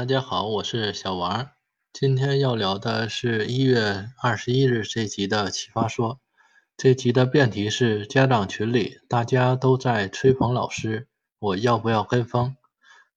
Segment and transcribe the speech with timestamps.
[0.00, 1.50] 大家好，我是小王。
[1.92, 6.20] 今天要聊的是一月二十一日这集的奇葩说。
[6.74, 11.06] 这集的辩题是家长群里大家都在吹捧老师，
[11.38, 12.56] 我要不要跟风？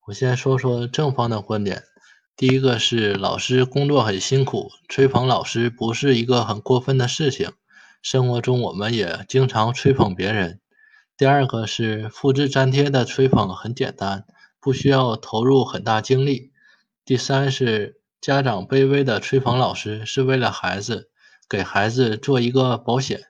[0.07, 1.83] 我先说说正方的观点。
[2.36, 7.54] 第一个是老师工作很辛苦，吹捧老师不是一个很过分的事情。
[8.01, 10.59] 生活中我们也经常吹捧别人。
[11.15, 14.25] 第二个是复制粘贴的吹捧很简单。
[14.59, 16.51] 不需要投入很大精力。
[17.06, 21.10] 第三是家长卑微的吹捧老师，是为了孩子，
[21.50, 23.26] 给孩子做一个保险。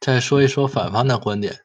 [0.00, 1.60] 再说一说反方的观点：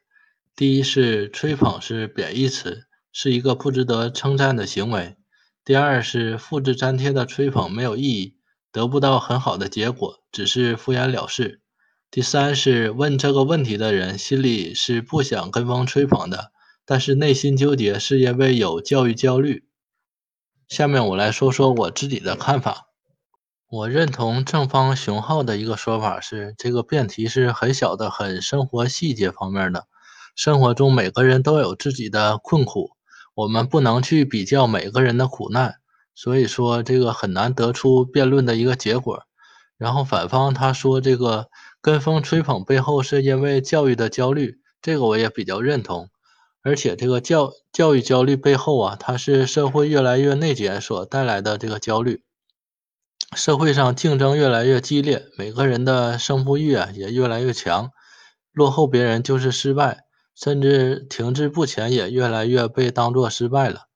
[0.56, 5.16] 第一是吹捧是贬义词，是一个不值得称赞的行为；
[5.66, 8.38] 第二是复制粘贴的吹捧没有意义，
[8.72, 11.62] 得不到很好的结果，只是敷衍了事；
[12.12, 16.52] 第三是问这个问题的人心里是不想跟风吹捧的。
[16.86, 19.68] 但是内心纠结是因为有教育焦虑。
[20.70, 22.86] 下面我来说说我自己的看法。
[23.72, 29.88] 我认同正方熊浩的一个说法是，这个辩题是很小的、很生活细节方面的。
[30.36, 32.92] 生活中每个人都有自己的困苦，
[33.34, 35.78] 我们不能去比较每个人的苦难，
[36.14, 39.24] 所以说这个很难得出辩论的一个结果。
[39.76, 41.48] 然后反方他说这个
[41.82, 46.10] 跟风吹捧背后是因为教育的焦虑，这个我也比较认同。
[46.70, 52.22] 而且这个教教育焦虑背后啊，它是社会越来越内卷所带来的这个焦虑。
[53.36, 57.90] 社会上竞争越来越激烈，每个人的胜负欲啊也越来越强，
[58.52, 60.04] 落后别人就是失败，
[60.36, 63.88] 甚至停滞不前也越来越被当作失败了。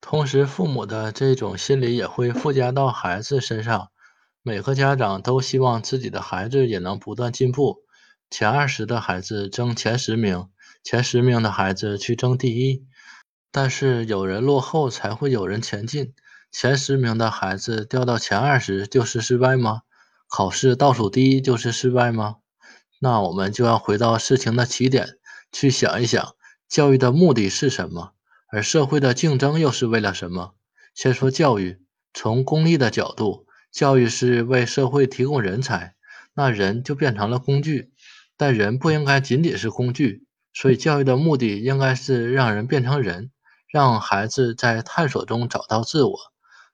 [0.00, 3.88] 同时，父母的这种心理也会附加到孩子身上，
[4.40, 7.78] 每个家长都希望自己的孩子也能不断进步，
[8.30, 10.46] 前二十的孩子争前十名。
[10.84, 12.84] 前十名的孩子去争第一，
[13.50, 16.12] 但是有人落后才会有人前进。
[16.52, 19.80] 前十名的孩子掉到前二十就是失败吗？
[20.28, 22.36] 考试倒数第一就是失败吗？
[23.00, 25.16] 那我们就要回到事情的起点
[25.50, 26.34] 去想一想，
[26.68, 28.12] 教育的目的是什么？
[28.52, 30.54] 而社会的竞争又是为了什么？
[30.94, 31.80] 先说教育，
[32.12, 35.94] 从功利的角度，教育是为社会提供人才，
[36.34, 37.90] 那人就变成了工具，
[38.36, 40.26] 但人不应该仅仅是工具。
[40.54, 43.30] 所以，教育的目的应该是让人变成人，
[43.68, 46.16] 让孩子在探索中找到自我。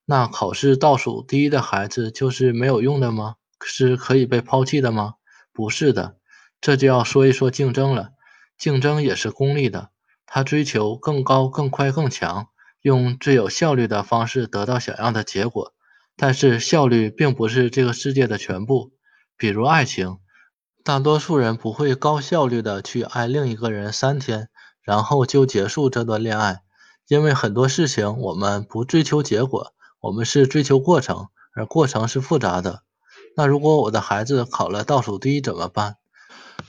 [0.04, 3.36] 那考试倒数第一的孩子就是没有用的吗？
[3.64, 5.14] 是可以被抛弃的吗？
[5.52, 6.16] 不是的。
[6.60, 8.10] 这就要说一说竞争了。
[8.58, 9.88] 竞争也是功利的，
[10.26, 12.48] 他追求更高、更快、更强，
[12.82, 15.72] 用最有效率的方式得到想要的结果。
[16.16, 18.92] 但是，效率并不是这个世界的全部。
[19.38, 20.18] 比如爱情。
[20.82, 24.48] 大多数人不会高效率的去爱另一个人三天，
[24.82, 26.62] 然后就结束这段恋爱，
[27.06, 32.82] 因为很多事情我们不追求结果，我们是追求过程，而过程是复杂的。
[33.36, 35.96] 那如果我的孩子考了倒数第一怎么办？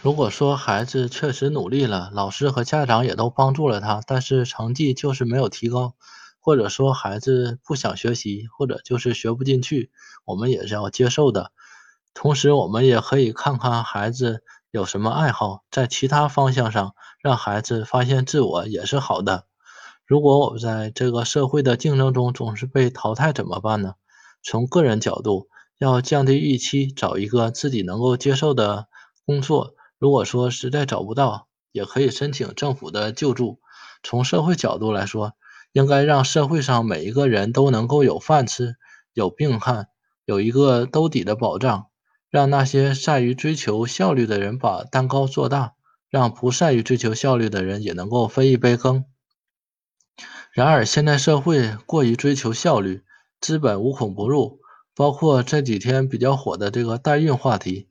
[0.01, 5.95] 如果说孩子确实努力了，老师和家长也都帮助了他，但是成绩就是没有提高，
[6.41, 9.89] 或者说孩子不想学习，或者就是学不进去，
[10.25, 11.51] 我们也是要接受的。
[12.13, 19.45] 同时，我们也可以看看孩子有什么爱好，在其他方向上让孩子发现自我也是好的。
[20.05, 23.93] 如果我们在这个社会的竞争中总是被淘汰怎么办呢？
[24.43, 28.87] 从个人角度，要降低预期，找一个自己能够接受的
[29.25, 29.75] 工作。
[29.97, 33.59] 如果说实在找不到，也可以申请政府的救助。
[34.03, 35.33] 从社会角度来说，
[35.71, 38.75] 应该让社会上每一个人都能够有饭吃，
[39.13, 39.87] 有病看，
[40.25, 41.85] 有一个兜底的保障。
[42.31, 45.73] 让那些善于追求效率的人把蛋糕做大，
[46.09, 49.03] 让不善于追求效率的人也能够分一杯羹。
[50.53, 53.03] 然而，现在社会过于追求效率，
[53.41, 54.61] 资本无孔不入，
[54.95, 57.89] 包括这几天比较火的这个代孕话题，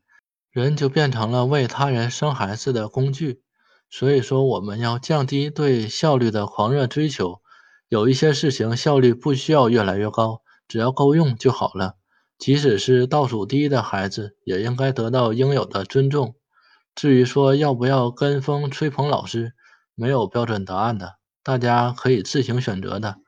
[0.50, 3.42] 人就变成了为他人生孩子的工具。
[3.90, 7.42] 所以说，我们要降低对效率的狂热追求，
[7.88, 11.96] 有一些事情效率不需要越来越高，只要够用就好了。
[12.40, 16.34] 即使是倒数第一的孩子，也应该得到应有的尊重。
[16.94, 19.52] 至于说要不要跟风吹捧老师，
[19.94, 23.18] 没有标准答案的，大家可以自行选择的。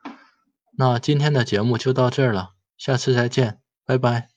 [0.75, 4.32] 那今天的节目就到这儿了，下次再见，拜拜。